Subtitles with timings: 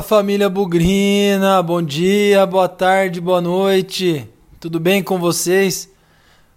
[0.00, 4.26] Fala família Bugrina, bom dia, boa tarde, boa noite,
[4.58, 5.90] tudo bem com vocês?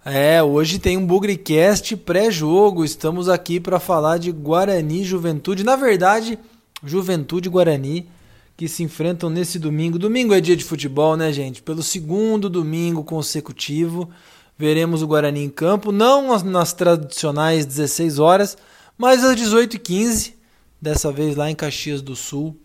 [0.05, 6.39] É, hoje tem um Bugricast pré-jogo, estamos aqui para falar de Guarani Juventude, na verdade,
[6.84, 8.07] Juventude Guarani
[8.56, 10.00] que se enfrentam nesse domingo.
[10.00, 11.62] Domingo é dia de futebol, né, gente?
[11.62, 14.10] Pelo segundo domingo consecutivo,
[14.57, 18.57] veremos o Guarani em campo, não nas tradicionais 16 horas,
[18.97, 20.33] mas às 18h15,
[20.82, 22.57] dessa vez lá em Caxias do Sul.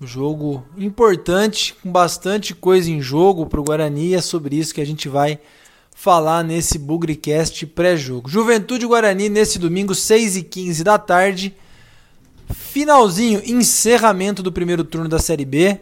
[0.00, 4.14] Um jogo importante, com bastante coisa em jogo para o Guarani.
[4.14, 5.38] É sobre isso que a gente vai
[5.94, 8.28] falar nesse Bugricast pré-jogo.
[8.28, 11.54] Juventude Guarani nesse domingo, 6h15 da tarde.
[12.50, 15.80] Finalzinho, encerramento do primeiro turno da Série B.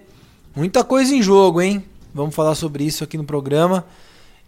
[0.54, 1.82] Muita coisa em jogo, hein?
[2.14, 3.86] Vamos falar sobre isso aqui no programa.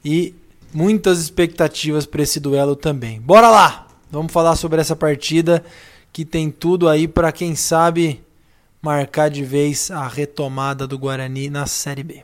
[0.04, 0.34] E
[0.72, 3.18] muitas expectativas para esse duelo também.
[3.20, 3.88] Bora lá!
[4.10, 5.64] Vamos falar sobre essa partida
[6.12, 8.22] que tem tudo aí para quem sabe
[8.84, 12.22] marcar de vez a retomada do Guarani na Série B.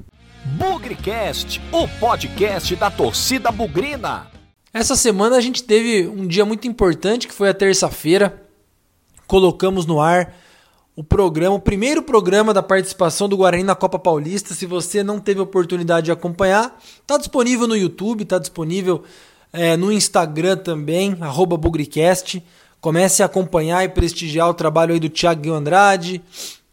[0.58, 4.26] Bugrecast, o podcast da torcida bugrina.
[4.70, 8.42] Essa semana a gente teve um dia muito importante que foi a terça-feira.
[9.26, 10.34] Colocamos no ar
[10.94, 14.52] o programa, o primeiro programa da participação do Guarani na Copa Paulista.
[14.52, 19.02] Se você não teve oportunidade de acompanhar, está disponível no YouTube, está disponível
[19.50, 22.42] é, no Instagram também, arroba Bugricast.
[22.80, 26.22] Comece a acompanhar e prestigiar o trabalho aí do Thiago Andrade,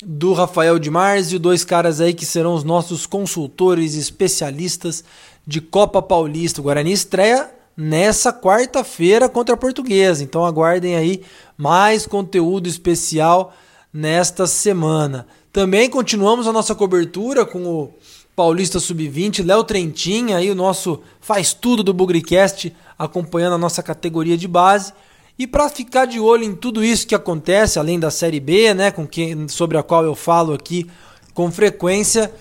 [0.04, 5.04] do Rafael de Marzio, dois caras aí que serão os nossos consultores especialistas
[5.46, 6.62] de Copa Paulista.
[6.62, 10.24] O Guarani estreia nessa quarta-feira contra a Portuguesa.
[10.24, 11.24] Então aguardem aí
[11.58, 13.54] mais conteúdo especial
[13.92, 15.28] nesta semana.
[15.52, 17.94] Também continuamos a nossa cobertura com o
[18.36, 24.38] Paulista Sub-20, Léo Trentin, aí o nosso faz tudo do Bugricast, acompanhando a nossa categoria
[24.38, 24.94] de base.
[25.40, 28.90] E para ficar de olho em tudo isso que acontece, além da Série B, né,
[28.90, 30.90] com quem, sobre a qual eu falo aqui
[31.34, 32.34] com frequência,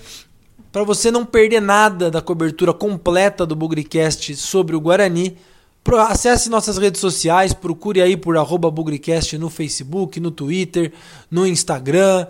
[0.73, 5.37] para você não perder nada da cobertura completa do Bugricast sobre o Guarani,
[6.09, 10.91] acesse nossas redes sociais, procure aí por arroba Bugricast no Facebook, no Twitter,
[11.31, 12.27] no Instagram,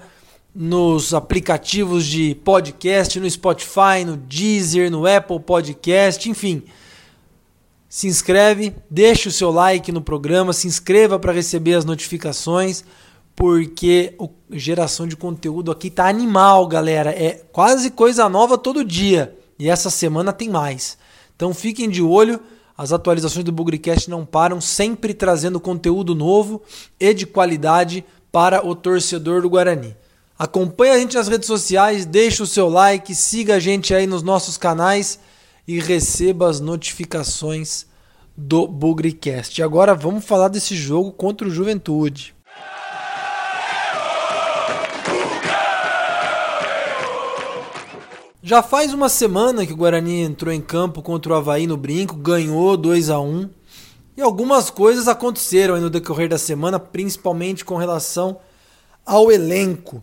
[0.52, 6.64] nos aplicativos de podcast, no Spotify, no Deezer, no Apple Podcast, enfim
[7.96, 12.84] se inscreve, deixa o seu like no programa, se inscreva para receber as notificações,
[13.34, 17.08] porque a geração de conteúdo aqui tá animal, galera.
[17.10, 19.34] É quase coisa nova todo dia.
[19.58, 20.98] E essa semana tem mais.
[21.34, 22.38] Então fiquem de olho,
[22.76, 26.60] as atualizações do Bugrecast não param, sempre trazendo conteúdo novo
[27.00, 29.96] e de qualidade para o torcedor do Guarani.
[30.38, 34.22] Acompanhe a gente nas redes sociais, deixe o seu like, siga a gente aí nos
[34.22, 35.18] nossos canais
[35.66, 37.86] e receba as notificações
[38.36, 39.60] do Bugrecast.
[39.60, 42.34] E agora vamos falar desse jogo contra o Juventude.
[48.42, 52.14] Já faz uma semana que o Guarani entrou em campo contra o Havaí no Brinco,
[52.14, 53.50] ganhou 2 a 1
[54.16, 58.38] e algumas coisas aconteceram no decorrer da semana, principalmente com relação
[59.04, 60.00] ao elenco.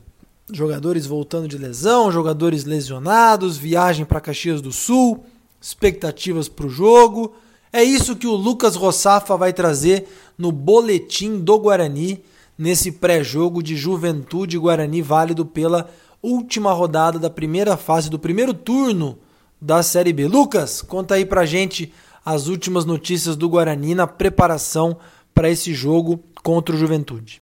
[0.52, 5.24] Jogadores voltando de lesão, jogadores lesionados, viagem para Caxias do Sul,
[5.64, 7.34] expectativas para o jogo.
[7.72, 12.22] É isso que o Lucas Rossafa vai trazer no boletim do Guarani,
[12.58, 15.90] nesse pré-jogo de Juventude Guarani válido pela
[16.22, 19.18] última rodada da primeira fase do primeiro turno
[19.60, 20.28] da Série B.
[20.28, 21.94] Lucas, conta aí pra gente
[22.26, 24.98] as últimas notícias do Guarani na preparação
[25.34, 27.43] para esse jogo contra o Juventude.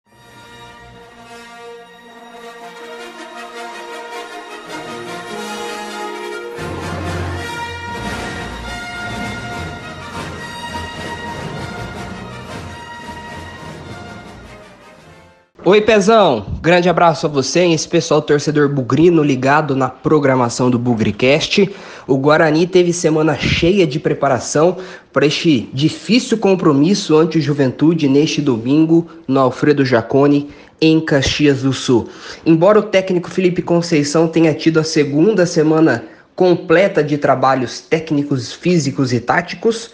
[15.71, 16.47] Oi, Pezão!
[16.62, 21.71] Grande abraço a você e esse pessoal torcedor bugrino ligado na programação do Bugricast.
[22.06, 24.78] O Guarani teve semana cheia de preparação
[25.13, 30.48] para este difícil compromisso ante o Juventude neste domingo no Alfredo Jacone,
[30.81, 32.09] em Caxias do Sul.
[32.47, 36.03] Embora o técnico Felipe Conceição tenha tido a segunda semana
[36.34, 39.91] completa de trabalhos técnicos, físicos e táticos,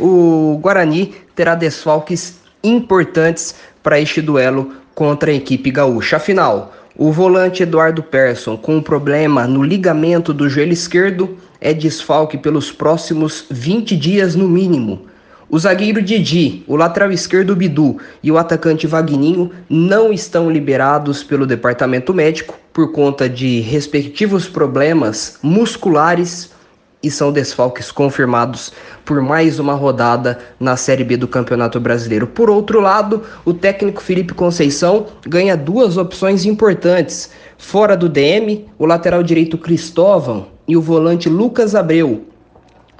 [0.00, 6.16] o Guarani terá desfalques importantes para este duelo contra a equipe gaúcha.
[6.16, 12.36] Afinal, o volante Eduardo Persson, com um problema no ligamento do joelho esquerdo, é desfalque
[12.36, 15.06] pelos próximos 20 dias no mínimo.
[15.48, 21.46] O zagueiro Didi, o lateral esquerdo Bidu e o atacante Vagninho não estão liberados pelo
[21.46, 26.50] departamento médico por conta de respectivos problemas musculares
[27.02, 28.72] e são desfalques confirmados
[29.04, 32.26] por mais uma rodada na Série B do Campeonato Brasileiro.
[32.26, 38.86] Por outro lado, o técnico Felipe Conceição ganha duas opções importantes Fora do DM, o
[38.86, 42.24] lateral direito Cristóvão e o volante Lucas Abreu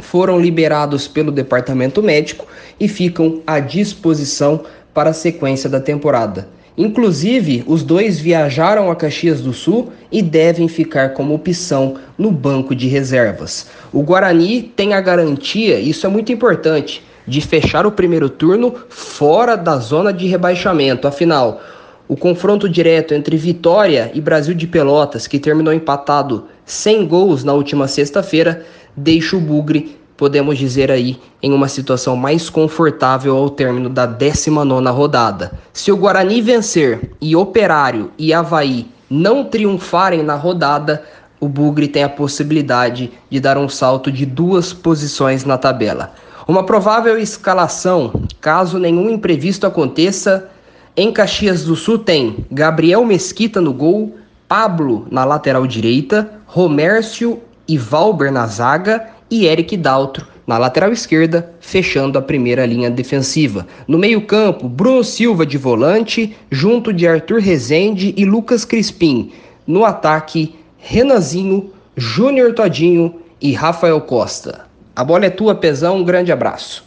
[0.00, 2.44] foram liberados pelo departamento médico
[2.78, 6.48] e ficam à disposição para a sequência da temporada.
[6.78, 12.72] Inclusive, os dois viajaram a Caxias do Sul e devem ficar como opção no banco
[12.72, 13.66] de reservas.
[13.92, 19.56] O Guarani tem a garantia, isso é muito importante, de fechar o primeiro turno fora
[19.56, 21.08] da zona de rebaixamento.
[21.08, 21.60] Afinal,
[22.06, 27.54] o confronto direto entre Vitória e Brasil de Pelotas, que terminou empatado sem gols na
[27.54, 28.64] última sexta-feira,
[28.96, 34.92] deixa o Bugre podemos dizer aí, em uma situação mais confortável ao término da 19ª
[34.92, 35.52] rodada.
[35.72, 41.04] Se o Guarani vencer e Operário e Havaí não triunfarem na rodada,
[41.40, 46.12] o Bugre tem a possibilidade de dar um salto de duas posições na tabela.
[46.48, 50.50] Uma provável escalação, caso nenhum imprevisto aconteça,
[50.96, 54.16] em Caxias do Sul tem Gabriel Mesquita no gol,
[54.48, 57.38] Pablo na lateral direita, Romércio
[57.68, 63.66] e Valber na zaga e Eric Daltro na lateral esquerda, fechando a primeira linha defensiva.
[63.86, 69.30] No meio-campo, Bruno Silva de volante, junto de Arthur Rezende e Lucas Crispim.
[69.66, 74.66] No ataque, Renanzinho, Júnior Todinho e Rafael Costa.
[74.96, 75.98] A bola é tua, Pezão.
[75.98, 76.84] Um grande abraço.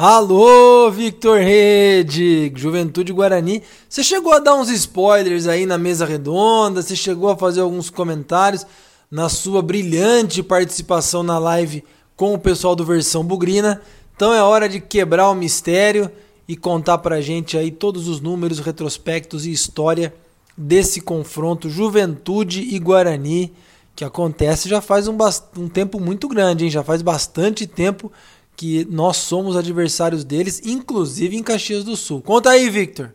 [0.00, 3.64] Alô, Victor Rede, Juventude Guarani.
[3.88, 7.90] Você chegou a dar uns spoilers aí na mesa redonda, você chegou a fazer alguns
[7.90, 8.64] comentários
[9.10, 11.82] na sua brilhante participação na live
[12.14, 13.82] com o pessoal do Versão Bugrina.
[14.14, 16.08] Então é hora de quebrar o mistério
[16.46, 20.14] e contar pra gente aí todos os números, retrospectos e história
[20.56, 23.52] desse confronto Juventude e Guarani
[23.98, 25.16] que acontece já faz um,
[25.56, 26.70] um tempo muito grande, hein?
[26.70, 28.12] Já faz bastante tempo
[28.58, 32.20] que nós somos adversários deles, inclusive em Caxias do Sul.
[32.20, 33.12] Conta aí, Victor.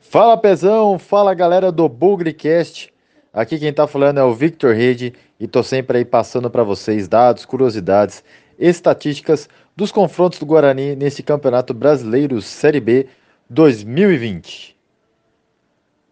[0.00, 2.92] Fala Pezão, fala galera do Bugrecast.
[3.32, 7.08] Aqui quem tá falando é o Victor Rede e tô sempre aí passando para vocês
[7.08, 8.22] dados, curiosidades,
[8.56, 13.06] estatísticas dos confrontos do Guarani nesse Campeonato Brasileiro Série B
[13.48, 14.76] 2020.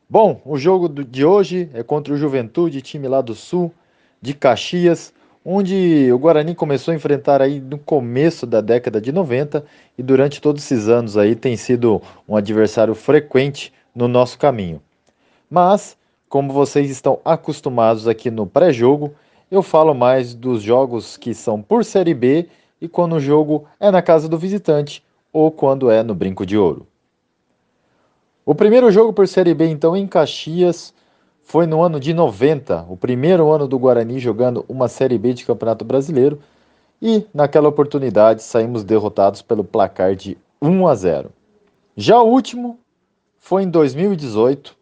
[0.08, 3.72] Bom, o jogo de hoje é contra o Juventude, time lá do Sul,
[4.20, 5.12] de Caxias,
[5.44, 9.64] onde o Guarani começou a enfrentar aí no começo da década de 90
[9.96, 14.82] e durante todos esses anos aí tem sido um adversário frequente no nosso caminho.
[15.50, 15.96] Mas,
[16.28, 19.14] como vocês estão acostumados aqui no pré-jogo,
[19.50, 22.48] eu falo mais dos jogos que são por Série B
[22.80, 26.56] e quando o jogo é na casa do visitante ou quando é no Brinco de
[26.56, 26.86] Ouro.
[28.44, 30.92] O primeiro jogo por Série B, então, em Caxias,
[31.44, 35.44] foi no ano de 90, o primeiro ano do Guarani jogando uma Série B de
[35.44, 36.40] Campeonato Brasileiro,
[37.02, 41.30] e naquela oportunidade saímos derrotados pelo placar de 1 a 0.
[41.96, 42.78] Já o último
[43.38, 44.76] foi em 2018,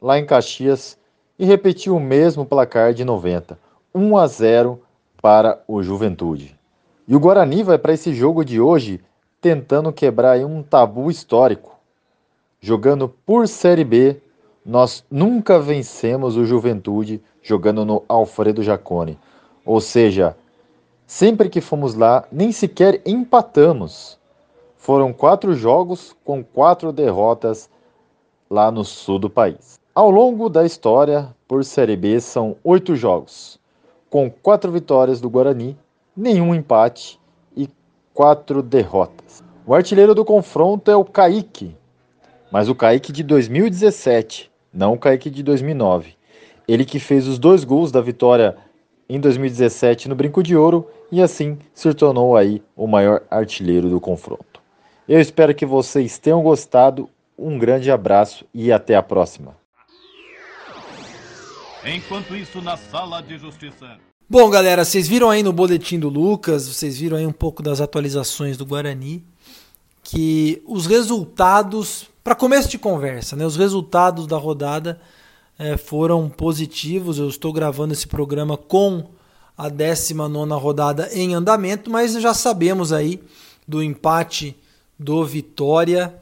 [0.00, 0.96] lá em Caxias,
[1.38, 3.58] e repetiu o mesmo placar de 90,
[3.94, 4.80] 1 a 0
[5.20, 6.55] para o Juventude.
[7.08, 9.00] E o Guarani vai para esse jogo de hoje
[9.40, 11.76] tentando quebrar um tabu histórico.
[12.60, 14.20] Jogando por Série B,
[14.64, 19.16] nós nunca vencemos o Juventude jogando no Alfredo Jacone.
[19.64, 20.36] Ou seja,
[21.06, 24.18] sempre que fomos lá, nem sequer empatamos.
[24.76, 27.70] Foram quatro jogos com quatro derrotas
[28.50, 29.78] lá no sul do país.
[29.94, 33.60] Ao longo da história, por Série B, são oito jogos,
[34.10, 35.76] com quatro vitórias do Guarani
[36.16, 37.20] nenhum empate
[37.56, 37.68] e
[38.14, 39.44] quatro derrotas.
[39.66, 41.76] O artilheiro do confronto é o Kaique,
[42.50, 46.14] mas o Kaique de 2017, não o Kaique de 2009.
[46.66, 48.56] Ele que fez os dois gols da vitória
[49.08, 54.00] em 2017 no Brinco de Ouro e assim se tornou aí o maior artilheiro do
[54.00, 54.60] confronto.
[55.08, 57.08] Eu espero que vocês tenham gostado.
[57.38, 59.54] Um grande abraço e até a próxima.
[61.84, 63.98] Enquanto isso, na sala de justiça.
[64.28, 67.80] Bom, galera, vocês viram aí no boletim do Lucas, vocês viram aí um pouco das
[67.80, 69.24] atualizações do Guarani,
[70.02, 75.00] que os resultados, para começo de conversa, né, os resultados da rodada
[75.56, 77.20] é, foram positivos.
[77.20, 79.10] Eu estou gravando esse programa com
[79.56, 83.22] a 19 rodada em andamento, mas já sabemos aí
[83.66, 84.56] do empate
[84.98, 86.12] do Vitória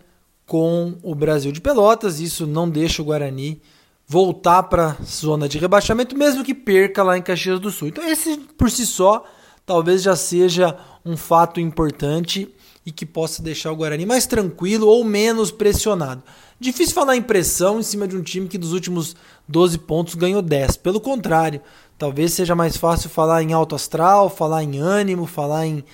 [0.45, 2.21] com o Brasil de Pelotas.
[2.21, 3.63] Isso não deixa o Guarani
[4.07, 7.89] voltar para zona de rebaixamento, mesmo que perca lá em Caxias do Sul.
[7.89, 9.25] Então, esse por si só
[9.65, 12.53] talvez já seja um fato importante
[12.87, 16.23] e que possa deixar o Guarani mais tranquilo ou menos pressionado.
[16.61, 19.17] Difícil falar em pressão em cima de um time que dos últimos
[19.49, 20.77] 12 pontos ganhou 10.
[20.77, 21.61] Pelo contrário,
[21.99, 25.85] talvez seja mais fácil falar em alto astral, falar em ânimo, falar em,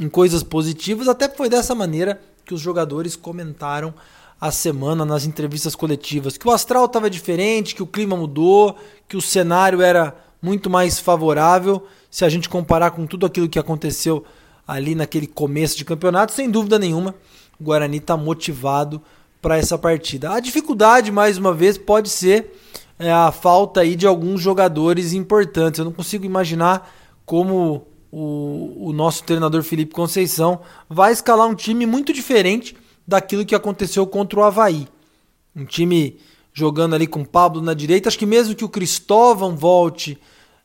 [0.00, 1.08] em coisas positivas.
[1.08, 3.94] Até foi dessa maneira que os jogadores comentaram
[4.40, 6.38] a semana nas entrevistas coletivas.
[6.38, 8.74] Que o astral estava diferente, que o clima mudou,
[9.06, 13.58] que o cenário era muito mais favorável se a gente comparar com tudo aquilo que
[13.58, 14.24] aconteceu
[14.66, 16.32] ali naquele começo de campeonato.
[16.32, 17.14] Sem dúvida nenhuma,
[17.60, 19.02] o Guarani está motivado
[19.42, 20.32] para essa partida.
[20.32, 22.54] A dificuldade, mais uma vez, pode ser
[22.98, 25.78] é, a falta aí de alguns jogadores importantes.
[25.78, 26.90] Eu não consigo imaginar
[27.26, 32.74] como o, o nosso treinador Felipe Conceição vai escalar um time muito diferente
[33.10, 34.86] daquilo que aconteceu contra o Havaí.
[35.54, 36.16] Um time
[36.52, 38.08] jogando ali com o Pablo na direita.
[38.08, 40.16] Acho que mesmo que o Cristóvão volte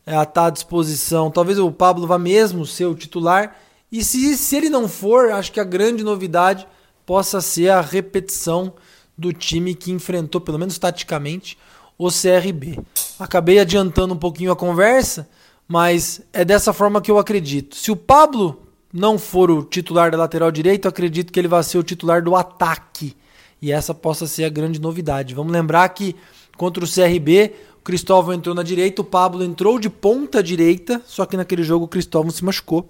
[0.06, 3.58] é, a estar à disposição, talvez o Pablo vá mesmo ser o titular.
[3.92, 6.68] E se, se ele não for, acho que a grande novidade
[7.04, 8.74] possa ser a repetição
[9.18, 11.58] do time que enfrentou, pelo menos taticamente,
[11.98, 12.80] o CRB.
[13.18, 15.28] Acabei adiantando um pouquinho a conversa,
[15.68, 17.76] mas é dessa forma que eu acredito.
[17.76, 18.65] Se o Pablo
[18.96, 22.34] não for o titular da lateral direita, acredito que ele vai ser o titular do
[22.34, 23.14] ataque.
[23.62, 25.36] E essa possa ser a grande novidade.
[25.36, 26.16] Vamos lembrar que
[26.56, 31.26] contra o CRB, o Cristóvão entrou na direita, o Pablo entrou de ponta direita, só
[31.26, 32.90] que naquele jogo o Cristóvão se machucou.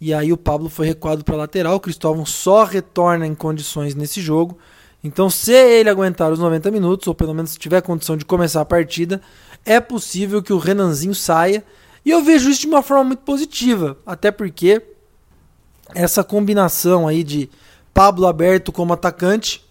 [0.00, 1.76] E aí o Pablo foi recuado para lateral.
[1.76, 4.56] O Cristóvão só retorna em condições nesse jogo.
[5.04, 8.64] Então, se ele aguentar os 90 minutos, ou pelo menos tiver condição de começar a
[8.64, 9.20] partida,
[9.66, 11.62] é possível que o Renanzinho saia.
[12.06, 14.82] E eu vejo isso de uma forma muito positiva, até porque
[15.94, 17.50] essa combinação aí de
[17.92, 19.64] Pablo aberto como atacante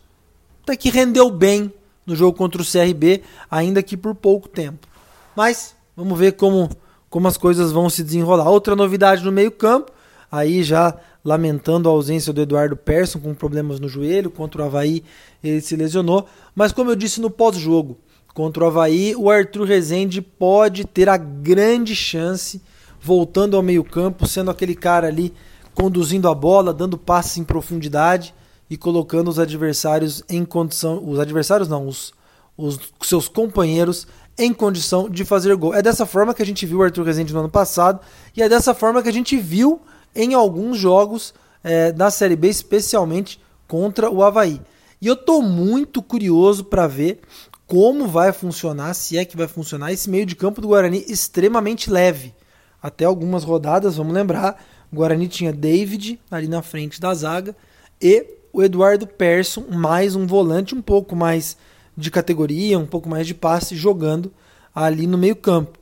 [0.64, 1.74] até que rendeu bem
[2.06, 4.88] no jogo contra o CRB, ainda que por pouco tempo.
[5.36, 6.70] Mas vamos ver como,
[7.10, 8.50] como as coisas vão se desenrolar.
[8.50, 9.92] Outra novidade no meio-campo
[10.32, 15.04] aí já lamentando a ausência do Eduardo Persson com problemas no joelho, contra o Havaí
[15.44, 17.98] ele se lesionou, mas como eu disse no pós-jogo,
[18.34, 22.62] contra o Havaí, o Arthur Rezende pode ter a grande chance,
[23.00, 25.34] voltando ao meio campo, sendo aquele cara ali
[25.74, 28.34] conduzindo a bola, dando passes em profundidade
[28.70, 32.14] e colocando os adversários em condição, os adversários não, os,
[32.58, 35.74] os seus companheiros em condição de fazer gol.
[35.74, 38.00] É dessa forma que a gente viu o Arthur Rezende no ano passado
[38.36, 39.82] e é dessa forma que a gente viu
[40.16, 44.62] em alguns jogos é, da Série B, especialmente contra o Havaí.
[45.02, 47.22] E eu estou muito curioso para ver
[47.66, 51.90] como vai funcionar, se é que vai funcionar, esse meio de campo do Guarani extremamente
[51.90, 52.34] leve.
[52.82, 57.56] Até algumas rodadas, vamos lembrar, o Guarani tinha David ali na frente da zaga
[58.02, 61.56] e o Eduardo Persson, mais um volante um pouco mais
[61.96, 64.32] de categoria, um pouco mais de passe, jogando
[64.76, 65.80] ali no meio campo.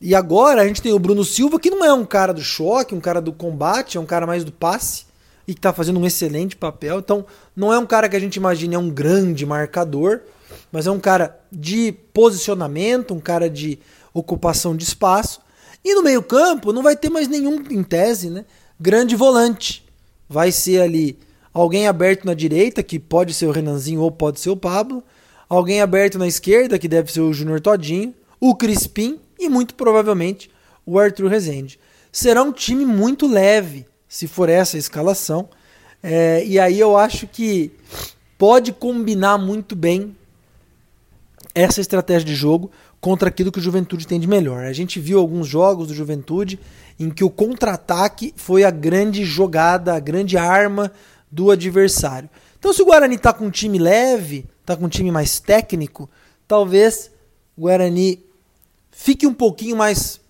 [0.00, 2.94] E agora a gente tem o Bruno Silva, que não é um cara do choque,
[2.94, 5.04] um cara do combate, é um cara mais do passe
[5.46, 7.00] e que está fazendo um excelente papel.
[7.00, 10.20] Então, não é um cara que a gente imagina é um grande marcador,
[10.72, 13.78] mas é um cara de posicionamento, um cara de
[14.14, 15.40] ocupação de espaço.
[15.84, 18.44] E no meio-campo não vai ter mais nenhum, em tese, né?
[18.78, 19.84] Grande volante.
[20.28, 21.18] Vai ser ali
[21.52, 25.02] alguém aberto na direita, que pode ser o Renanzinho ou pode ser o Pablo.
[25.48, 28.14] Alguém aberto na esquerda, que deve ser o Júnior Todinho.
[28.38, 30.50] O Crispim e muito provavelmente
[30.86, 31.78] o Arthur Rezende.
[32.12, 35.48] Será um time muito leve, se for essa a escalação.
[36.02, 37.72] É, e aí eu acho que
[38.38, 40.16] pode combinar muito bem
[41.54, 44.64] essa estratégia de jogo contra aquilo que o Juventude tem de melhor.
[44.64, 46.60] A gente viu alguns jogos do Juventude
[46.98, 50.92] em que o contra-ataque foi a grande jogada, a grande arma
[51.30, 52.28] do adversário.
[52.58, 56.10] Então, se o Guarani está com um time leve, está com um time mais técnico,
[56.46, 57.10] talvez
[57.56, 58.22] o Guarani
[58.90, 60.20] fique um pouquinho mais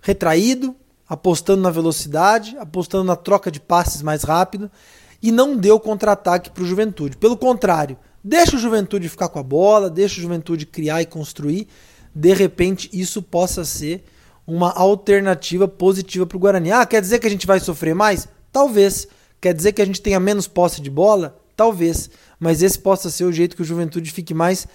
[0.00, 0.76] retraído,
[1.08, 4.70] apostando na velocidade, apostando na troca de passes mais rápido
[5.20, 7.16] e não deu contra-ataque para o Juventude.
[7.16, 11.66] Pelo contrário, deixa o Juventude ficar com a bola, deixa o Juventude criar e construir.
[12.14, 14.04] De repente, isso possa ser
[14.46, 16.72] uma alternativa positiva para o Guarani.
[16.72, 18.28] Ah, quer dizer que a gente vai sofrer mais?
[18.52, 19.06] Talvez.
[19.40, 21.38] Quer dizer que a gente tenha menos posse de bola?
[21.56, 22.10] Talvez.
[22.38, 24.66] Mas esse possa ser o jeito que o Juventude fique mais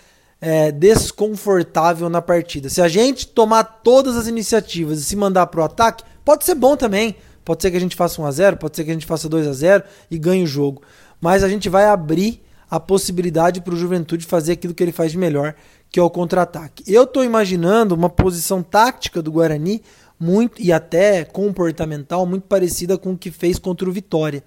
[0.41, 2.69] é, desconfortável na partida.
[2.69, 6.55] Se a gente tomar todas as iniciativas e se mandar para o ataque, pode ser
[6.55, 7.15] bom também.
[7.43, 9.29] Pode ser que a gente faça 1 a 0 pode ser que a gente faça
[9.29, 10.81] 2 a 0 e ganhe o jogo.
[11.21, 15.13] Mas a gente vai abrir a possibilidade para o Juventude fazer aquilo que ele faz
[15.13, 15.55] de melhor,
[15.91, 16.83] que é o contra-ataque.
[16.85, 19.81] Eu estou imaginando uma posição tática do Guarani
[20.19, 24.43] muito e até comportamental muito parecida com o que fez contra o Vitória.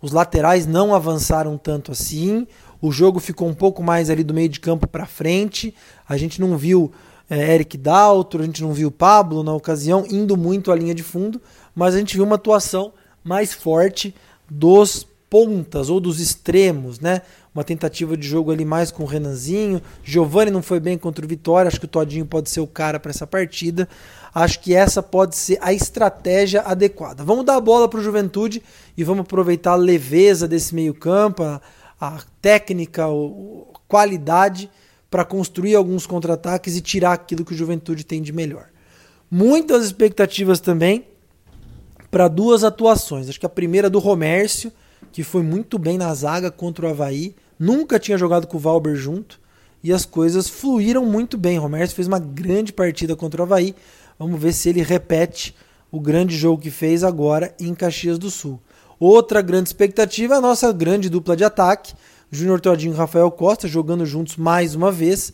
[0.00, 2.46] Os laterais não avançaram tanto assim,
[2.80, 5.74] o jogo ficou um pouco mais ali do meio de campo para frente.
[6.06, 6.92] A gente não viu
[7.30, 11.02] é, Eric Daltro, a gente não viu Pablo na ocasião indo muito à linha de
[11.02, 11.40] fundo,
[11.74, 14.14] mas a gente viu uma atuação mais forte
[14.50, 17.22] dos pontas ou dos extremos, né?
[17.54, 19.80] Uma tentativa de jogo ali mais com o Renanzinho.
[20.02, 22.98] Giovani não foi bem contra o Vitória, acho que o Todinho pode ser o cara
[22.98, 23.88] para essa partida.
[24.34, 27.22] Acho que essa pode ser a estratégia adequada.
[27.22, 28.62] Vamos dar a bola para o Juventude
[28.96, 31.60] e vamos aproveitar a leveza desse meio-campo, a,
[32.00, 34.68] a, técnica, a qualidade
[35.08, 38.66] para construir alguns contra-ataques e tirar aquilo que o Juventude tem de melhor.
[39.30, 41.06] Muitas expectativas também
[42.10, 43.28] para duas atuações.
[43.28, 44.72] Acho que a primeira do Romércio
[45.12, 47.34] que foi muito bem na zaga contra o Havaí.
[47.58, 49.40] Nunca tinha jogado com o Valber junto.
[49.82, 51.58] E as coisas fluíram muito bem.
[51.58, 53.74] O Romero fez uma grande partida contra o Havaí.
[54.18, 55.54] Vamos ver se ele repete
[55.90, 58.60] o grande jogo que fez agora em Caxias do Sul.
[58.98, 61.94] Outra grande expectativa é a nossa grande dupla de ataque.
[62.30, 65.32] Júnior Todinho e Rafael Costa jogando juntos mais uma vez.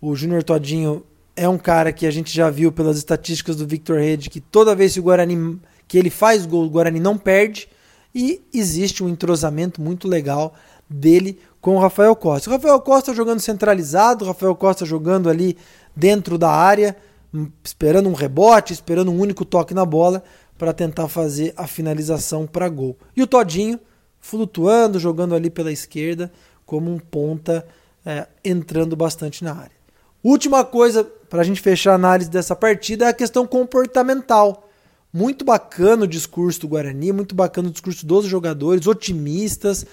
[0.00, 1.04] O Júnior Todinho
[1.36, 4.74] é um cara que a gente já viu pelas estatísticas do Victor Rede que toda
[4.74, 7.68] vez que o Guarani que ele faz gol, o Guarani não perde
[8.14, 10.54] e existe um entrosamento muito legal
[10.88, 12.50] dele com o Rafael Costa.
[12.50, 15.56] O Rafael Costa jogando centralizado, o Rafael Costa jogando ali
[15.94, 16.96] dentro da área,
[17.32, 20.22] hum, esperando um rebote, esperando um único toque na bola
[20.58, 22.96] para tentar fazer a finalização para gol.
[23.16, 23.80] E o Todinho
[24.20, 26.32] flutuando, jogando ali pela esquerda
[26.64, 27.66] como um ponta
[28.04, 29.82] é, entrando bastante na área.
[30.22, 34.68] Última coisa para a gente fechar a análise dessa partida é a questão comportamental.
[35.12, 39.84] Muito bacana o discurso do Guarani, muito bacana o discurso dos jogadores, otimistas,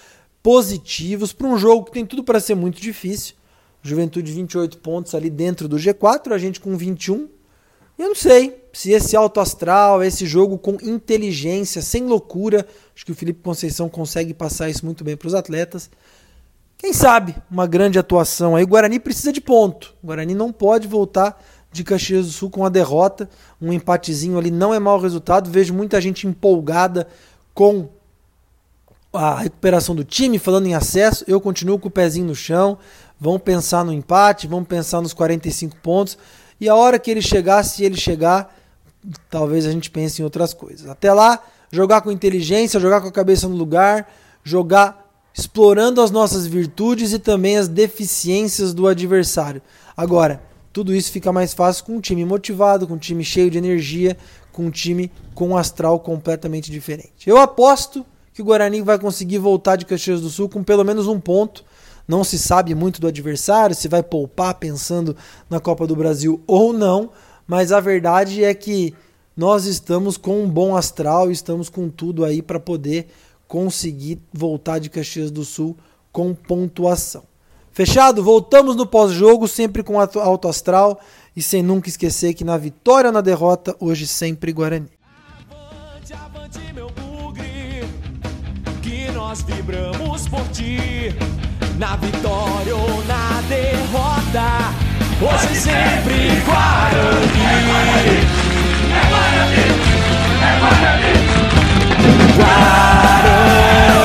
[0.41, 3.35] positivos, para um jogo que tem tudo para ser muito difícil.
[3.81, 7.27] Juventude 28 pontos ali dentro do G4, a gente com 21.
[7.97, 13.11] Eu não sei se esse alto astral, esse jogo com inteligência, sem loucura, acho que
[13.11, 15.89] o Felipe Conceição consegue passar isso muito bem para os atletas.
[16.77, 18.63] Quem sabe uma grande atuação aí.
[18.63, 19.93] O Guarani precisa de ponto.
[20.01, 23.29] O Guarani não pode voltar de Caxias do Sul com a derrota,
[23.61, 25.49] um empatezinho ali não é mau resultado.
[25.49, 27.07] Vejo muita gente empolgada
[27.53, 27.89] com
[29.13, 31.23] a recuperação do time, falando em acesso.
[31.27, 32.77] Eu continuo com o pezinho no chão.
[33.19, 36.17] Vamos pensar no empate, vamos pensar nos 45 pontos.
[36.59, 38.55] E a hora que ele chegar, se ele chegar,
[39.29, 40.89] talvez a gente pense em outras coisas.
[40.89, 41.41] Até lá,
[41.71, 44.11] jogar com inteligência, jogar com a cabeça no lugar,
[44.43, 49.61] jogar explorando as nossas virtudes e também as deficiências do adversário.
[49.95, 50.41] Agora,
[50.79, 54.15] tudo isso fica mais fácil com um time motivado, com um time cheio de energia,
[54.49, 57.27] com um time com um astral completamente diferente.
[57.29, 61.05] Eu aposto que o Guarani vai conseguir voltar de Caxias do Sul com pelo menos
[61.05, 61.65] um ponto.
[62.07, 65.17] Não se sabe muito do adversário, se vai poupar pensando
[65.49, 67.09] na Copa do Brasil ou não,
[67.45, 68.95] mas a verdade é que
[69.35, 73.09] nós estamos com um bom astral, estamos com tudo aí para poder
[73.49, 75.75] conseguir voltar de Caxias do Sul
[76.09, 77.28] com pontuação.
[77.79, 78.21] Fechado?
[78.21, 80.99] Voltamos no pós-jogo, sempre com alto astral
[81.33, 84.89] e sem nunca esquecer que na vitória ou na derrota, hoje sempre Guarani.
[85.49, 87.85] Avante, avante, meu bugre,
[88.81, 91.15] que nós vibramos por ti,
[91.77, 94.75] na vitória ou na derrota,
[95.21, 97.39] hoje, sempre Guarani.
[97.39, 98.19] É Guarani,
[98.91, 99.63] é Guarani,
[100.43, 101.13] é Guarani.
[102.35, 103.98] Guarani.